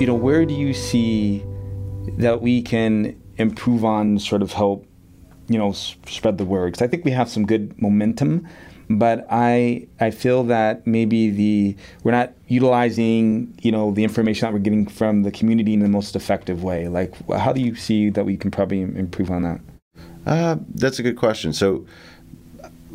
you 0.00 0.06
know, 0.06 0.14
where 0.14 0.46
do 0.46 0.54
you 0.54 0.72
see 0.72 1.44
that 2.16 2.40
we 2.40 2.62
can 2.62 3.20
improve 3.36 3.84
on, 3.84 4.18
sort 4.18 4.40
of 4.40 4.54
help, 4.54 4.86
you 5.48 5.58
know, 5.58 5.70
s- 5.70 5.94
spread 6.06 6.38
the 6.38 6.44
word? 6.44 6.72
Because 6.72 6.80
I 6.80 6.88
think 6.88 7.04
we 7.04 7.10
have 7.10 7.28
some 7.28 7.44
good 7.44 7.80
momentum, 7.80 8.48
but 8.88 9.26
I 9.30 9.86
I 10.00 10.10
feel 10.10 10.42
that 10.44 10.86
maybe 10.86 11.28
the 11.28 11.76
we're 12.02 12.12
not 12.12 12.32
utilizing, 12.48 13.54
you 13.60 13.70
know, 13.70 13.90
the 13.92 14.02
information 14.02 14.46
that 14.46 14.54
we're 14.54 14.60
getting 14.60 14.86
from 14.86 15.22
the 15.22 15.30
community 15.30 15.74
in 15.74 15.80
the 15.80 15.88
most 15.88 16.16
effective 16.16 16.64
way. 16.64 16.88
Like, 16.88 17.12
how 17.30 17.52
do 17.52 17.60
you 17.60 17.74
see 17.74 18.08
that 18.08 18.24
we 18.24 18.38
can 18.38 18.50
probably 18.50 18.80
improve 18.80 19.30
on 19.30 19.42
that? 19.42 19.60
Uh, 20.24 20.56
that's 20.76 20.98
a 20.98 21.02
good 21.02 21.16
question. 21.16 21.52
So, 21.52 21.84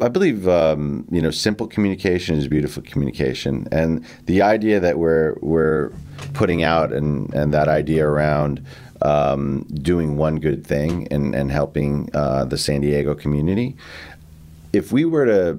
I 0.02 0.08
believe 0.08 0.48
um, 0.48 1.08
you 1.12 1.22
know 1.22 1.30
simple 1.30 1.68
communication 1.68 2.36
is 2.36 2.48
beautiful 2.48 2.82
communication, 2.82 3.68
and 3.72 4.04
the 4.26 4.42
idea 4.42 4.80
that 4.80 4.98
we're 4.98 5.36
we're 5.42 5.92
putting 6.36 6.64
out 6.64 6.94
and 6.94 7.34
and 7.34 7.54
that 7.54 7.68
idea 7.68 8.08
around 8.08 8.64
um, 9.02 9.64
doing 9.74 10.18
one 10.18 10.40
good 10.40 10.66
thing 10.66 11.08
and 11.12 11.34
and 11.34 11.52
helping 11.52 12.10
uh, 12.14 12.46
the 12.46 12.58
San 12.58 12.82
Diego 12.82 13.16
community. 13.16 13.76
If 14.74 14.92
we 14.92 15.06
were 15.06 15.26
to 15.26 15.58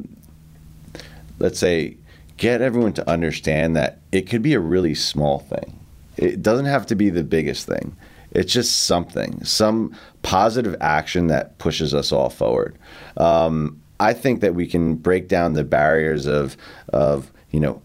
let's 1.38 1.58
say 1.58 1.96
get 2.36 2.60
everyone 2.60 2.92
to 2.94 3.08
understand 3.08 3.76
that 3.76 3.98
it 4.12 4.22
could 4.22 4.42
be 4.42 4.54
a 4.54 4.60
really 4.60 4.94
small 4.94 5.38
thing. 5.38 5.78
It 6.16 6.42
doesn't 6.42 6.66
have 6.66 6.86
to 6.86 6.94
be 6.94 7.10
the 7.10 7.24
biggest 7.24 7.66
thing. 7.66 7.96
It's 8.32 8.52
just 8.52 8.84
something, 8.84 9.42
some 9.44 9.96
positive 10.22 10.76
action 10.80 11.28
that 11.28 11.56
pushes 11.58 11.94
us 11.94 12.12
all 12.12 12.28
forward. 12.28 12.76
Um, 13.16 13.80
I 13.98 14.12
think 14.12 14.40
that 14.40 14.54
we 14.54 14.66
can 14.66 14.96
break 14.96 15.28
down 15.28 15.54
the 15.54 15.64
barriers 15.64 16.26
of, 16.26 16.56
of 16.90 17.32
you 17.50 17.60
know, 17.60 17.80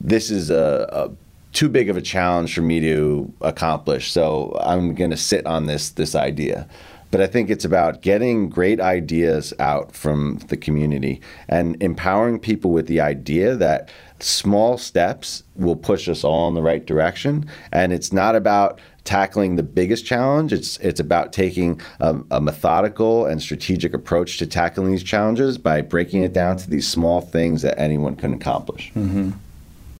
this 0.00 0.30
is 0.30 0.50
a, 0.50 0.86
a 0.92 1.23
too 1.54 1.68
big 1.68 1.88
of 1.88 1.96
a 1.96 2.02
challenge 2.02 2.54
for 2.54 2.62
me 2.62 2.80
to 2.80 3.32
accomplish, 3.40 4.12
so 4.12 4.54
I'm 4.60 4.94
going 4.94 5.10
to 5.10 5.16
sit 5.16 5.46
on 5.46 5.66
this 5.66 5.90
this 5.90 6.14
idea. 6.14 6.68
But 7.10 7.20
I 7.20 7.28
think 7.28 7.48
it's 7.48 7.64
about 7.64 8.02
getting 8.02 8.48
great 8.48 8.80
ideas 8.80 9.54
out 9.60 9.94
from 9.94 10.40
the 10.48 10.56
community 10.56 11.20
and 11.48 11.80
empowering 11.80 12.40
people 12.40 12.72
with 12.72 12.88
the 12.88 13.00
idea 13.00 13.54
that 13.54 13.88
small 14.18 14.76
steps 14.78 15.44
will 15.54 15.76
push 15.76 16.08
us 16.08 16.24
all 16.24 16.48
in 16.48 16.54
the 16.54 16.62
right 16.62 16.84
direction. 16.84 17.48
And 17.70 17.92
it's 17.92 18.12
not 18.12 18.34
about 18.34 18.80
tackling 19.04 19.54
the 19.54 19.62
biggest 19.62 20.04
challenge. 20.04 20.52
It's 20.52 20.76
it's 20.78 20.98
about 20.98 21.32
taking 21.32 21.80
a, 22.00 22.16
a, 22.32 22.40
methodical 22.40 23.26
and 23.26 23.40
strategic 23.40 23.94
approach 23.94 24.38
to 24.38 24.46
tackling 24.48 24.90
these 24.90 25.04
challenges 25.04 25.56
by 25.56 25.82
breaking 25.82 26.24
it 26.24 26.32
down 26.32 26.56
to 26.56 26.68
these 26.68 26.88
small 26.88 27.20
things 27.20 27.62
that 27.62 27.78
anyone 27.78 28.16
can 28.16 28.34
accomplish. 28.34 28.90
Mm-hmm. 28.96 29.30